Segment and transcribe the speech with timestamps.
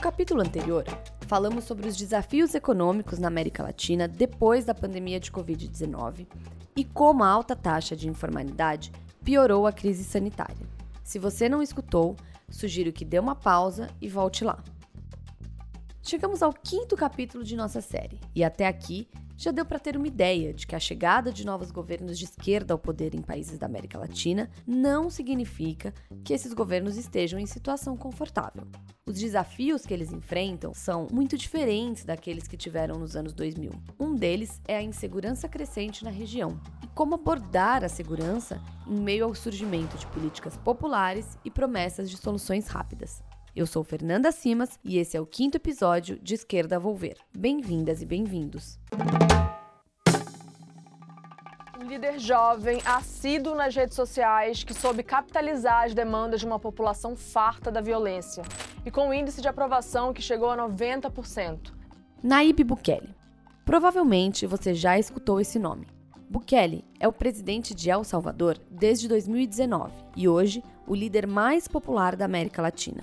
[0.00, 0.82] No capítulo anterior,
[1.26, 6.26] falamos sobre os desafios econômicos na América Latina depois da pandemia de Covid-19
[6.74, 8.92] e como a alta taxa de informalidade
[9.22, 10.66] piorou a crise sanitária.
[11.04, 12.16] Se você não escutou,
[12.48, 14.64] sugiro que dê uma pausa e volte lá.
[16.00, 19.06] Chegamos ao quinto capítulo de nossa série e até aqui
[19.40, 22.74] já deu para ter uma ideia de que a chegada de novos governos de esquerda
[22.74, 27.96] ao poder em países da América Latina não significa que esses governos estejam em situação
[27.96, 28.68] confortável.
[29.06, 33.72] Os desafios que eles enfrentam são muito diferentes daqueles que tiveram nos anos 2000.
[33.98, 39.24] Um deles é a insegurança crescente na região e como abordar a segurança em meio
[39.24, 43.22] ao surgimento de políticas populares e promessas de soluções rápidas.
[43.54, 47.16] Eu sou Fernanda Simas e esse é o quinto episódio de Esquerda Volver.
[47.36, 48.78] Bem-vindas e bem-vindos.
[51.90, 57.68] Líder jovem, assíduo nas redes sociais, que soube capitalizar as demandas de uma população farta
[57.68, 58.44] da violência
[58.86, 61.72] e com um índice de aprovação que chegou a 90%.
[62.22, 63.12] Naíbe Bukele.
[63.64, 65.88] Provavelmente você já escutou esse nome.
[66.30, 72.14] Bukele é o presidente de El Salvador desde 2019 e hoje o líder mais popular
[72.14, 73.02] da América Latina.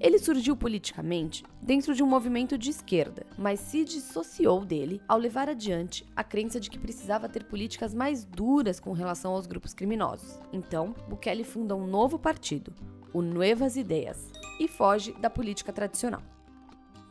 [0.00, 5.48] Ele surgiu politicamente dentro de um movimento de esquerda, mas se dissociou dele ao levar
[5.48, 10.38] adiante a crença de que precisava ter políticas mais duras com relação aos grupos criminosos.
[10.52, 12.74] Então, Bukele funda um novo partido,
[13.12, 16.22] o Nuevas Ideias, e foge da política tradicional.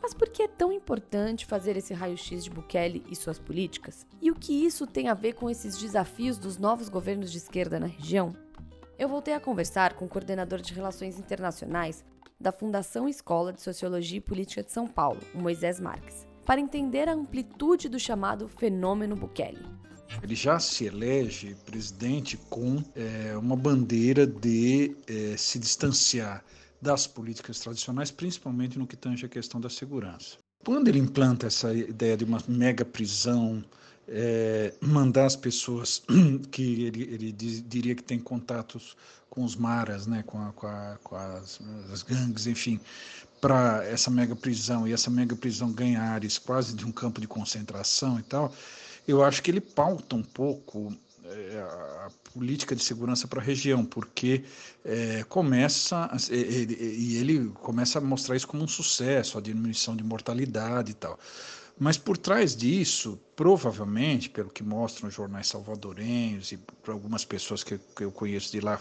[0.02, 4.06] Mas por que é tão importante fazer esse raio-x de Bukele e suas políticas?
[4.22, 7.80] E o que isso tem a ver com esses desafios dos novos governos de esquerda
[7.80, 8.36] na região?
[9.00, 12.04] Eu voltei a conversar com o coordenador de Relações Internacionais
[12.40, 17.14] da Fundação Escola de Sociologia e Política de São Paulo, Moisés Marques, para entender a
[17.14, 19.66] amplitude do chamado fenômeno Bukele.
[20.22, 26.44] Ele já se elege presidente com é, uma bandeira de é, se distanciar
[26.82, 30.38] das políticas tradicionais, principalmente no que tange a questão da segurança.
[30.66, 33.64] Quando ele implanta essa ideia de uma mega prisão,
[34.08, 36.04] é, mandar as pessoas
[36.52, 38.96] que ele, ele diria que tem contatos
[39.30, 41.60] com os maras, né, com, a, com, a, com as,
[41.92, 42.80] as, gangues, enfim,
[43.42, 47.28] para essa mega prisão e essa mega prisão ganhar ares quase de um campo de
[47.28, 48.54] concentração e tal,
[49.08, 51.60] eu acho que ele pauta um pouco é,
[52.06, 54.44] a política de segurança para a região, porque
[54.86, 60.04] é, começa ele, e ele começa a mostrar isso como um sucesso, a diminuição de
[60.04, 61.18] mortalidade e tal.
[61.80, 67.80] Mas por trás disso, provavelmente, pelo que mostram os jornais salvadorenhos e algumas pessoas que,
[68.00, 68.80] eu conheço de lá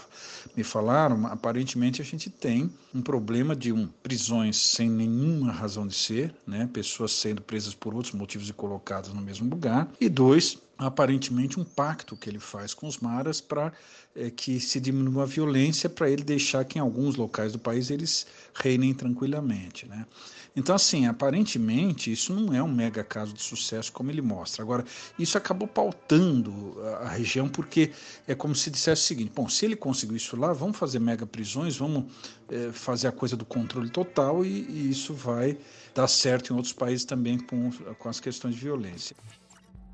[0.56, 5.94] me falaram, aparentemente a gente tem um problema de um prisões sem nenhuma razão de
[5.94, 10.58] ser, né, pessoas sendo presas por outros motivos e colocadas no mesmo lugar, e dois,
[10.76, 13.72] aparentemente um pacto que ele faz com os maras para
[14.14, 17.90] é, que se diminua a violência para ele deixar que em alguns locais do país
[17.90, 20.06] eles reinem tranquilamente, né?
[20.54, 24.41] Então, assim, aparentemente isso não é um mega caso de sucesso como ele mostra.
[24.60, 24.84] Agora,
[25.18, 27.92] isso acabou pautando a, a região porque
[28.26, 31.26] é como se dissesse o seguinte: bom, se ele conseguiu isso lá, vamos fazer mega
[31.26, 32.04] prisões, vamos
[32.48, 35.58] é, fazer a coisa do controle total e, e, isso vai
[35.94, 39.16] dar certo em outros países também com, com as questões de violência.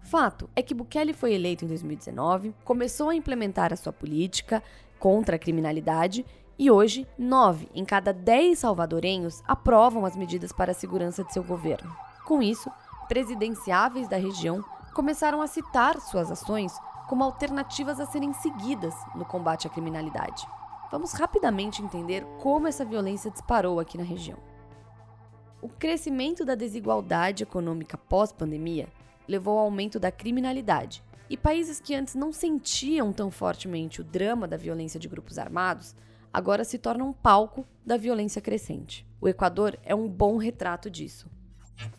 [0.03, 4.63] Fato é que Bukele foi eleito em 2019, começou a implementar a sua política
[4.99, 6.25] contra a criminalidade
[6.59, 11.45] e hoje, nove em cada dez salvadorenhos aprovam as medidas para a segurança de seu
[11.45, 11.95] governo.
[12.25, 12.69] Com isso,
[13.09, 14.63] presidenciáveis da região
[14.95, 16.73] começaram a citar suas ações
[17.09, 20.47] como alternativas a serem seguidas no combate à criminalidade.
[20.91, 24.39] Vamos rapidamente entender como essa violência disparou aqui na região.
[25.61, 28.89] O crescimento da desigualdade econômica pós-pandemia
[29.27, 31.03] levou ao aumento da criminalidade.
[31.29, 35.95] E países que antes não sentiam tão fortemente o drama da violência de grupos armados
[36.33, 39.07] agora se tornam palco da violência crescente.
[39.21, 41.29] O Equador é um bom retrato disso.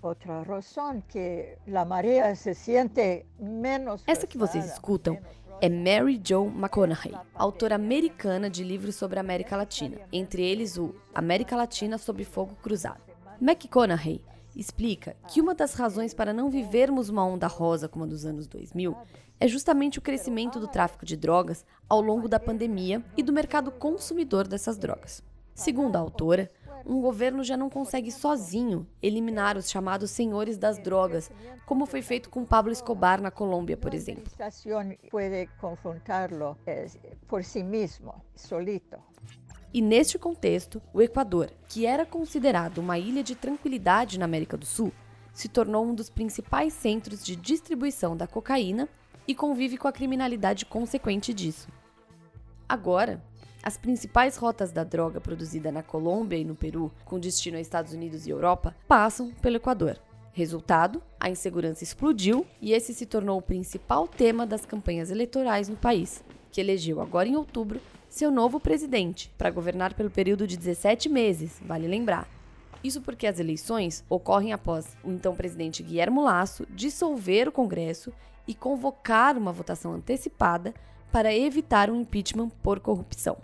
[0.01, 4.03] Outra razão que a maré se sente menos.
[4.07, 5.17] Essa que vocês escutam
[5.61, 10.95] é Mary Jo McConaughey, autora americana de livros sobre a América Latina, entre eles o
[11.13, 13.01] América Latina sob Fogo Cruzado.
[13.41, 14.23] McConaughey
[14.55, 18.47] explica que uma das razões para não vivermos uma onda rosa como a dos anos
[18.47, 18.95] 2000
[19.39, 23.71] é justamente o crescimento do tráfico de drogas ao longo da pandemia e do mercado
[23.71, 25.23] consumidor dessas drogas.
[25.53, 26.49] Segundo a autora,
[26.85, 31.31] um governo já não consegue sozinho eliminar os chamados senhores das drogas,
[31.65, 34.23] como foi feito com Pablo Escobar na Colômbia, por exemplo.
[38.35, 38.97] solito.
[39.71, 44.65] E neste contexto, o Equador, que era considerado uma ilha de tranquilidade na América do
[44.65, 44.91] Sul,
[45.31, 48.89] se tornou um dos principais centros de distribuição da cocaína
[49.27, 51.69] e convive com a criminalidade consequente disso.
[52.67, 53.23] Agora,
[53.61, 57.93] As principais rotas da droga produzida na Colômbia e no Peru, com destino a Estados
[57.93, 59.99] Unidos e Europa, passam pelo Equador.
[60.31, 65.75] Resultado: a insegurança explodiu e esse se tornou o principal tema das campanhas eleitorais no
[65.75, 71.09] país, que elegeu agora em outubro seu novo presidente para governar pelo período de 17
[71.09, 72.27] meses, vale lembrar.
[72.83, 78.11] Isso porque as eleições ocorrem após o então presidente Guilherme Lasso dissolver o Congresso
[78.47, 80.73] e convocar uma votação antecipada
[81.11, 83.37] para evitar um impeachment por corrupção.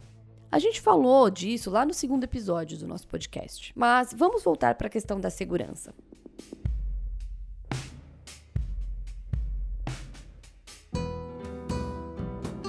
[0.52, 4.88] A gente falou disso lá no segundo episódio do nosso podcast, mas vamos voltar para
[4.88, 5.94] a questão da segurança.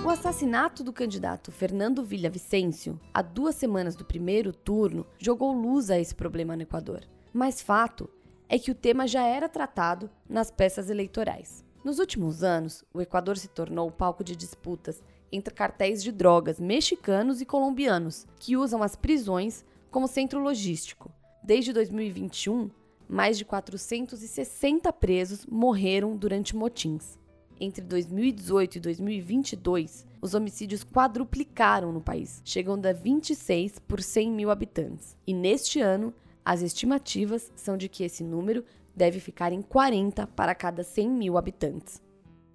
[0.04, 5.98] O assassinato do candidato Fernando Villavicencio, há duas semanas do primeiro turno, jogou luz a
[5.98, 7.02] esse problema no Equador.
[7.32, 8.08] Mas fato
[8.48, 11.65] é que o tema já era tratado nas peças eleitorais.
[11.86, 15.00] Nos últimos anos, o Equador se tornou palco de disputas
[15.30, 21.12] entre cartéis de drogas mexicanos e colombianos, que usam as prisões como centro logístico.
[21.44, 22.72] Desde 2021,
[23.08, 27.20] mais de 460 presos morreram durante motins.
[27.60, 34.50] Entre 2018 e 2022, os homicídios quadruplicaram no país, chegando a 26 por 100 mil
[34.50, 35.16] habitantes.
[35.24, 36.12] E neste ano,
[36.44, 38.64] as estimativas são de que esse número
[38.96, 42.02] deve ficar em 40 para cada 100 mil habitantes.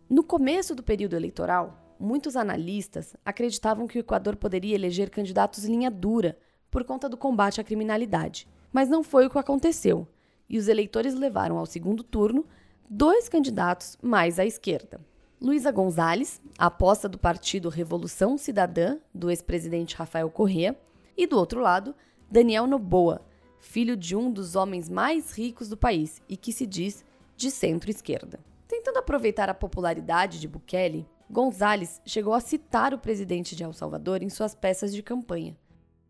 [0.09, 5.91] No começo do período eleitoral, muitos analistas acreditavam que o Equador poderia eleger candidatos linha
[5.91, 6.37] dura
[6.71, 8.47] por conta do combate à criminalidade.
[8.73, 10.07] Mas não foi o que aconteceu,
[10.49, 12.45] e os eleitores levaram ao segundo turno
[12.89, 14.99] dois candidatos mais à esquerda.
[15.39, 20.77] Luísa Gonzalez, aposta do partido Revolução Cidadã, do ex-presidente Rafael Correa,
[21.17, 21.95] e do outro lado,
[22.29, 23.21] Daniel Noboa,
[23.61, 27.05] filho de um dos homens mais ricos do país e que se diz
[27.37, 28.39] de centro-esquerda.
[28.67, 34.21] Tentando aproveitar a popularidade de Bukele, Gonzalez chegou a citar o presidente de El Salvador
[34.21, 35.55] em suas peças de campanha.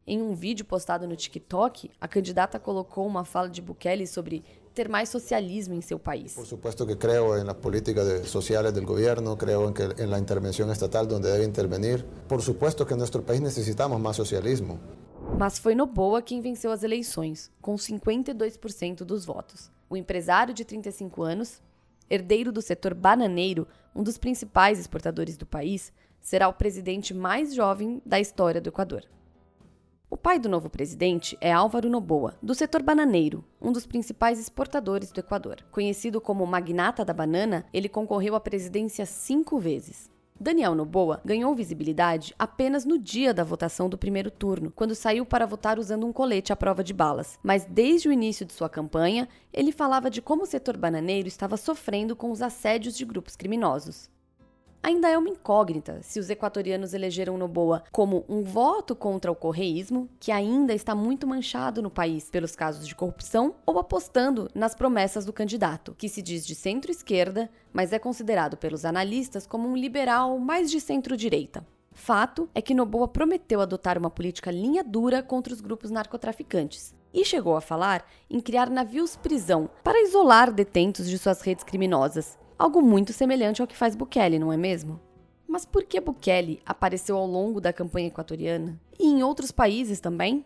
[0.07, 4.43] Em um vídeo postado no TikTok, a candidata colocou uma fala de Bukele sobre
[4.73, 6.33] ter mais socialismo em seu país.
[6.33, 10.17] Por supuesto que creo en las políticas sociales del gobierno, creo en, que, en la
[10.17, 12.03] intervención estatal donde debe intervenir.
[12.27, 14.79] Por supuesto que en nuestro país necesitamos más socialismo.
[15.37, 19.71] Mas foi Noboa quem venceu as eleições, com 52% dos votos.
[19.89, 21.61] O empresário de 35 anos,
[22.09, 25.91] herdeiro do setor bananeiro, um dos principais exportadores do país,
[26.21, 29.03] será o presidente mais jovem da história do Equador.
[30.09, 35.09] O pai do novo presidente é Álvaro Noboa, do setor bananeiro, um dos principais exportadores
[35.09, 35.63] do Equador.
[35.71, 40.11] Conhecido como magnata da banana, ele concorreu à presidência cinco vezes.
[40.41, 45.45] Daniel Noboa ganhou visibilidade apenas no dia da votação do primeiro turno, quando saiu para
[45.45, 47.37] votar usando um colete à prova de balas.
[47.43, 51.57] Mas desde o início de sua campanha, ele falava de como o setor bananeiro estava
[51.57, 54.09] sofrendo com os assédios de grupos criminosos.
[54.83, 60.09] Ainda é uma incógnita se os equatorianos elegeram Noboa como um voto contra o correísmo,
[60.19, 65.23] que ainda está muito manchado no país pelos casos de corrupção, ou apostando nas promessas
[65.23, 70.39] do candidato, que se diz de centro-esquerda, mas é considerado pelos analistas como um liberal
[70.39, 71.63] mais de centro-direita.
[71.91, 77.25] Fato é que Noboa prometeu adotar uma política linha dura contra os grupos narcotraficantes, e
[77.25, 83.11] chegou a falar em criar navios-prisão para isolar detentos de suas redes criminosas, Algo muito
[83.11, 84.99] semelhante ao que faz Bukele, não é mesmo?
[85.47, 88.79] Mas por que Bukele apareceu ao longo da campanha equatoriana?
[88.99, 90.45] E em outros países também?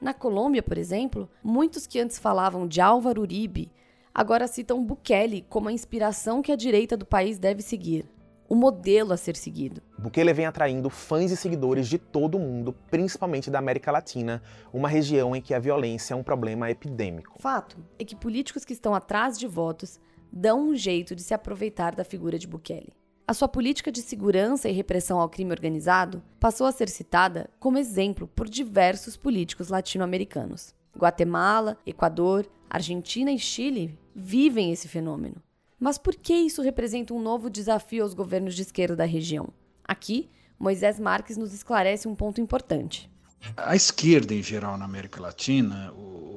[0.00, 3.70] Na Colômbia, por exemplo, muitos que antes falavam de Álvaro Uribe
[4.12, 8.10] agora citam Bukele como a inspiração que a direita do país deve seguir,
[8.48, 9.80] o modelo a ser seguido.
[9.96, 14.42] Bukele vem atraindo fãs e seguidores de todo o mundo, principalmente da América Latina,
[14.72, 17.40] uma região em que a violência é um problema epidêmico.
[17.40, 20.00] Fato é que políticos que estão atrás de votos
[20.32, 22.92] dão um jeito de se aproveitar da figura de Bukele.
[23.26, 27.78] A sua política de segurança e repressão ao crime organizado passou a ser citada como
[27.78, 30.74] exemplo por diversos políticos latino-americanos.
[30.96, 35.36] Guatemala, Equador, Argentina e Chile vivem esse fenômeno.
[35.78, 39.48] Mas por que isso representa um novo desafio aos governos de esquerda da região?
[39.84, 43.10] Aqui, Moisés Marques nos esclarece um ponto importante.
[43.56, 45.92] A esquerda, em geral, na América Latina,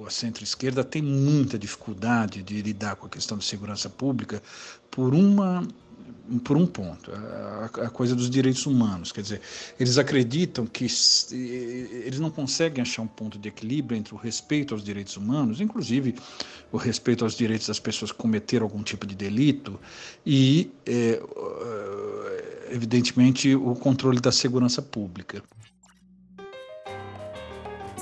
[0.08, 4.42] a centro-esquerda, tem muita dificuldade de lidar com a questão de segurança pública
[4.90, 5.68] por uma
[6.44, 9.12] por um ponto, a, coisa dos direitos humanos.
[9.12, 9.42] Quer dizer,
[9.80, 10.86] eles acreditam que
[11.32, 16.16] eles não conseguem achar um ponto de equilíbrio entre o respeito aos direitos humanos, inclusive
[16.72, 19.80] o respeito aos direitos das pessoas que cometeram algum tipo de delito,
[20.26, 21.22] e, é,
[22.72, 25.44] evidentemente, o controle da segurança pública.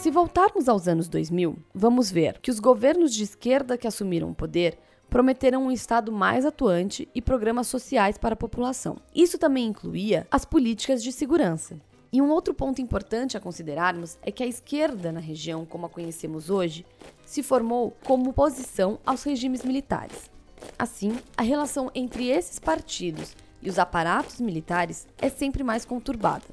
[0.03, 4.35] Se voltarmos aos anos 2000, vamos ver que os governos de esquerda que assumiram o
[4.35, 4.77] poder
[5.09, 8.97] prometeram um Estado mais atuante e programas sociais para a população.
[9.15, 11.79] Isso também incluía as políticas de segurança.
[12.11, 15.89] E um outro ponto importante a considerarmos é que a esquerda na região, como a
[15.89, 16.85] conhecemos hoje,
[17.25, 20.29] se formou como oposição aos regimes militares.
[20.77, 26.43] Assim, a relação entre esses partidos e os aparatos militares é sempre mais conturbada.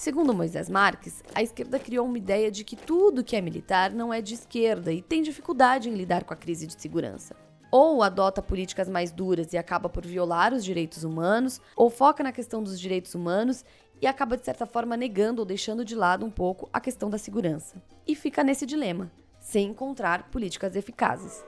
[0.00, 4.10] Segundo Moisés Marques, a esquerda criou uma ideia de que tudo que é militar não
[4.10, 7.36] é de esquerda e tem dificuldade em lidar com a crise de segurança.
[7.70, 12.32] Ou adota políticas mais duras e acaba por violar os direitos humanos, ou foca na
[12.32, 13.62] questão dos direitos humanos
[14.00, 17.18] e acaba, de certa forma, negando ou deixando de lado um pouco a questão da
[17.18, 17.76] segurança.
[18.06, 21.44] E fica nesse dilema, sem encontrar políticas eficazes.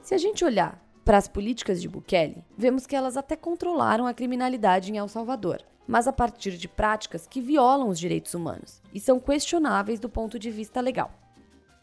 [0.00, 4.14] Se a gente olhar para as políticas de Bukele, vemos que elas até controlaram a
[4.14, 9.00] criminalidade em El Salvador, mas a partir de práticas que violam os direitos humanos e
[9.00, 11.10] são questionáveis do ponto de vista legal.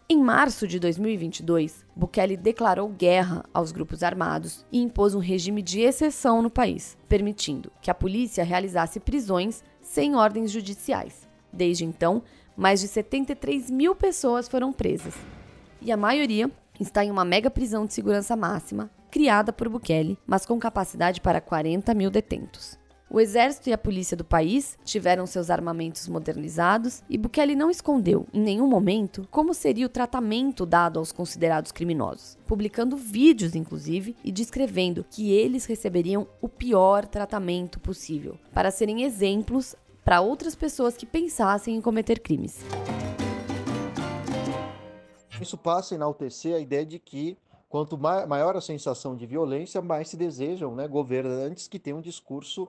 [0.09, 5.81] Em março de 2022, Bukele declarou guerra aos grupos armados e impôs um regime de
[5.81, 11.27] exceção no país, permitindo que a polícia realizasse prisões sem ordens judiciais.
[11.51, 12.23] Desde então,
[12.55, 15.13] mais de 73 mil pessoas foram presas,
[15.81, 20.45] e a maioria está em uma mega prisão de segurança máxima, criada por Bukele, mas
[20.45, 22.77] com capacidade para 40 mil detentos.
[23.09, 28.27] O exército e a polícia do país tiveram seus armamentos modernizados e Bukele não escondeu,
[28.31, 34.31] em nenhum momento, como seria o tratamento dado aos considerados criminosos, publicando vídeos, inclusive, e
[34.31, 41.07] descrevendo que eles receberiam o pior tratamento possível, para serem exemplos para outras pessoas que
[41.07, 42.63] pensassem em cometer crimes.
[45.41, 47.35] Isso passa a enaltecer a ideia de que
[47.69, 52.67] quanto maior a sensação de violência, mais se desejam né, governantes que tenham um discurso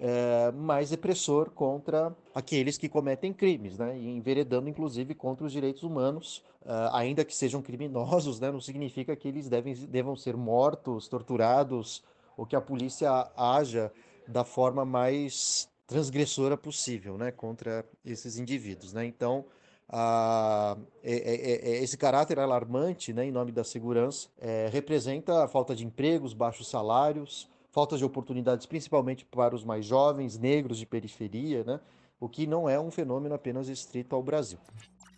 [0.00, 3.98] é, mais repressor contra aqueles que cometem crimes, né?
[3.98, 8.50] Enveredando, inclusive, contra os direitos humanos, uh, ainda que sejam criminosos, né?
[8.50, 12.02] Não significa que eles devem, devam ser mortos, torturados,
[12.34, 13.92] ou que a polícia haja
[14.26, 17.30] da forma mais transgressora possível, né?
[17.30, 19.04] Contra esses indivíduos, né?
[19.04, 19.44] Então,
[19.90, 23.26] uh, é, é, é, esse caráter alarmante, né?
[23.26, 28.66] Em nome da segurança, é, representa a falta de empregos, baixos salários, falta de oportunidades,
[28.66, 31.80] principalmente para os mais jovens, negros de periferia, né?
[32.18, 34.58] o que não é um fenômeno apenas estrito ao Brasil.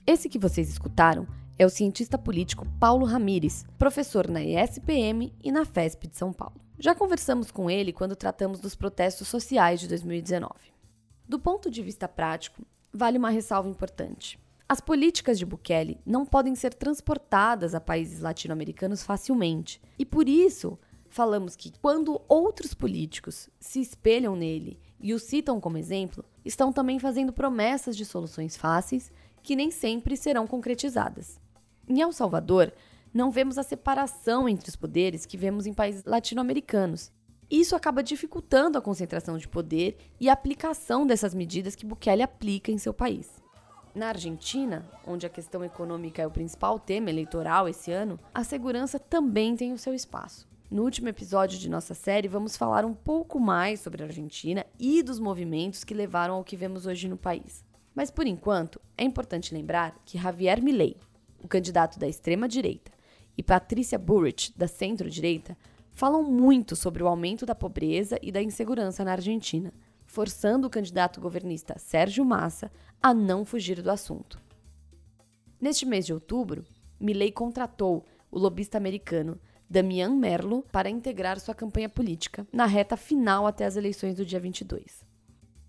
[0.06, 1.26] Esse que vocês escutaram
[1.58, 6.60] é o cientista político Paulo Ramires, professor na ESPM e na FESP de São Paulo.
[6.78, 10.52] Já conversamos com ele quando tratamos dos protestos sociais de 2019.
[11.28, 12.62] Do ponto de vista prático,
[12.92, 14.38] vale uma ressalva importante.
[14.72, 20.78] As políticas de Bukele não podem ser transportadas a países latino-americanos facilmente, e por isso
[21.10, 26.98] falamos que quando outros políticos se espelham nele e o citam como exemplo, estão também
[26.98, 29.12] fazendo promessas de soluções fáceis
[29.42, 31.38] que nem sempre serão concretizadas.
[31.86, 32.72] Em El Salvador,
[33.12, 37.12] não vemos a separação entre os poderes que vemos em países latino-americanos.
[37.50, 42.72] Isso acaba dificultando a concentração de poder e a aplicação dessas medidas que Bukele aplica
[42.72, 43.41] em seu país.
[43.94, 48.98] Na Argentina, onde a questão econômica é o principal tema eleitoral esse ano, a segurança
[48.98, 50.48] também tem o seu espaço.
[50.70, 55.02] No último episódio de nossa série, vamos falar um pouco mais sobre a Argentina e
[55.02, 57.62] dos movimentos que levaram ao que vemos hoje no país.
[57.94, 60.96] Mas por enquanto, é importante lembrar que Javier Milei,
[61.42, 62.90] o candidato da extrema-direita,
[63.36, 65.54] e Patrícia Burrich, da centro-direita,
[65.90, 69.70] falam muito sobre o aumento da pobreza e da insegurança na Argentina,
[70.12, 72.70] forçando o candidato governista Sérgio Massa
[73.02, 74.38] a não fugir do assunto.
[75.58, 76.66] Neste mês de outubro,
[77.00, 79.40] Milei contratou o lobista americano
[79.70, 84.38] Damian Merlo para integrar sua campanha política na reta final até as eleições do dia
[84.38, 85.02] 22.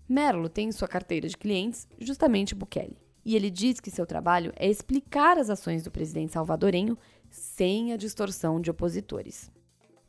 [0.06, 4.52] Merlo tem em sua carteira de clientes justamente Bukele, e ele diz que seu trabalho
[4.56, 6.98] é explicar as ações do presidente salvadorenho
[7.30, 9.50] sem a distorção de opositores.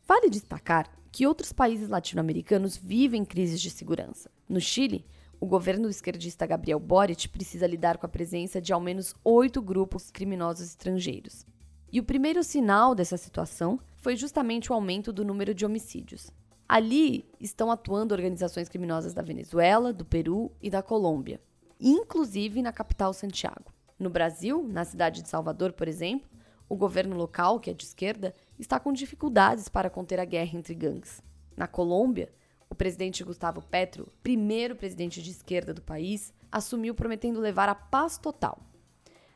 [0.05, 4.29] Vale destacar que outros países latino-americanos vivem crises de segurança.
[4.49, 5.05] No Chile,
[5.39, 10.11] o governo esquerdista Gabriel Boric precisa lidar com a presença de ao menos oito grupos
[10.11, 11.45] criminosos estrangeiros.
[11.89, 16.29] E o primeiro sinal dessa situação foi justamente o aumento do número de homicídios.
[16.67, 21.39] Ali estão atuando organizações criminosas da Venezuela, do Peru e da Colômbia,
[21.79, 23.71] inclusive na capital Santiago.
[23.97, 26.27] No Brasil, na cidade de Salvador, por exemplo,
[26.67, 30.73] o governo local, que é de esquerda, está com dificuldades para conter a guerra entre
[30.73, 31.21] gangues.
[31.55, 32.31] Na Colômbia,
[32.69, 38.17] o presidente Gustavo Petro, primeiro presidente de esquerda do país, assumiu prometendo levar a paz
[38.17, 38.59] total.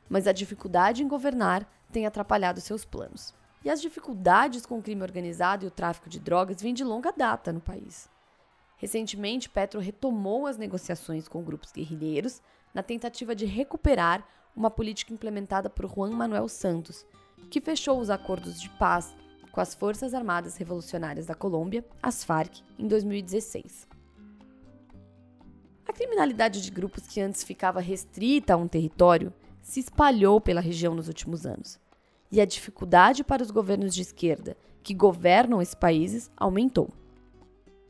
[0.09, 3.33] Mas a dificuldade em governar tem atrapalhado seus planos.
[3.63, 7.12] E as dificuldades com o crime organizado e o tráfico de drogas vêm de longa
[7.12, 8.09] data no país.
[8.77, 12.41] Recentemente, Petro retomou as negociações com grupos guerrilheiros
[12.74, 17.05] na tentativa de recuperar uma política implementada por Juan Manuel Santos,
[17.50, 19.15] que fechou os acordos de paz
[19.51, 23.88] com as Forças Armadas Revolucionárias da Colômbia, as FARC, em 2016.
[25.88, 30.93] A criminalidade de grupos que antes ficava restrita a um território se espalhou pela região
[30.93, 31.79] nos últimos anos.
[32.31, 36.89] E a dificuldade para os governos de esquerda que governam esses países aumentou.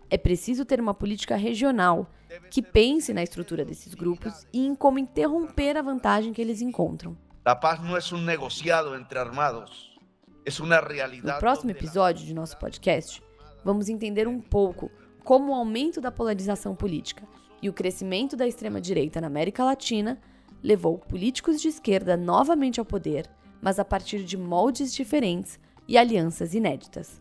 [0.10, 2.10] É preciso ter uma política regional
[2.50, 7.18] que pense na estrutura desses grupos e em como interromper a vantagem que eles encontram.
[7.50, 9.98] A paz não é um negociado entre armados,
[10.46, 11.34] é uma realidade.
[11.34, 13.24] No próximo episódio de nosso podcast,
[13.66, 14.92] vamos entender um pouco
[15.24, 17.24] como o aumento da polarização política
[17.60, 20.20] e o crescimento da extrema-direita na América Latina
[20.62, 23.28] levou políticos de esquerda novamente ao poder,
[23.60, 27.20] mas a partir de moldes diferentes e alianças inéditas.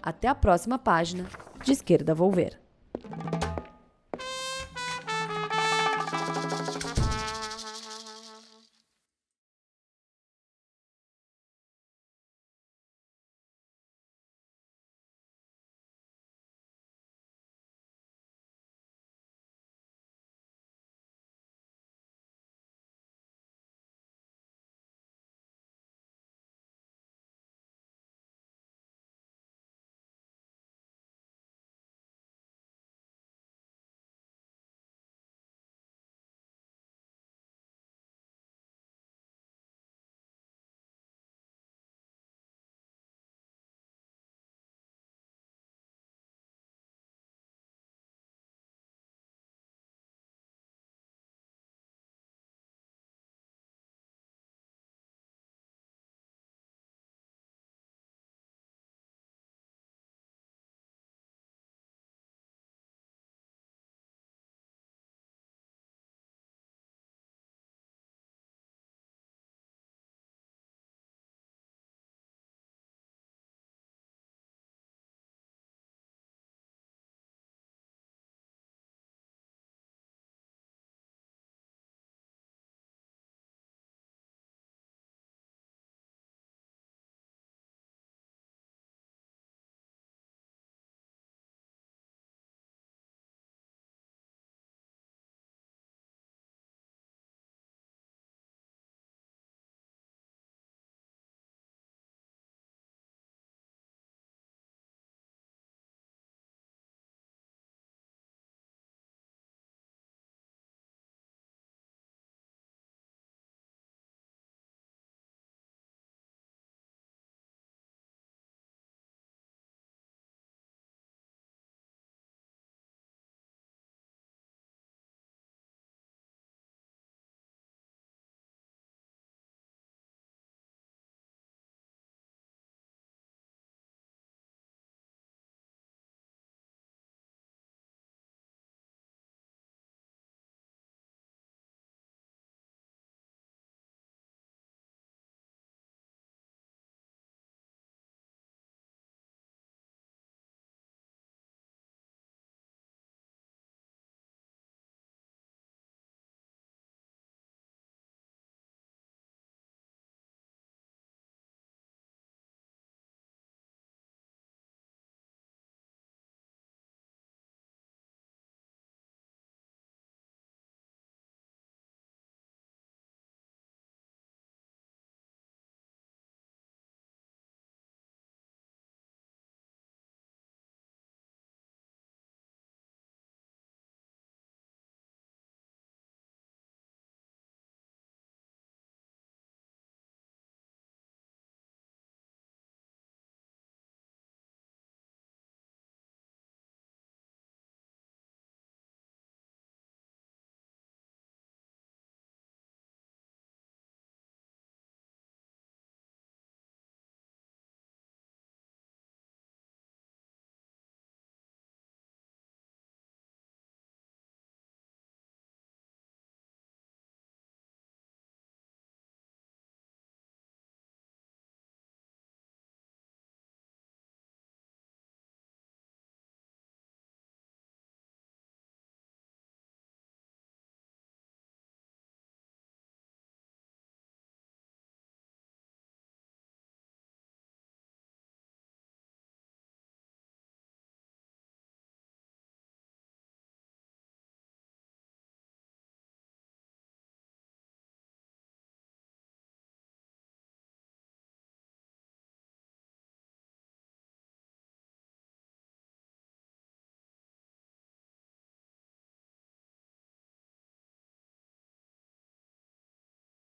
[0.00, 1.26] Até a próxima página
[1.64, 2.60] de Esquerda Volver.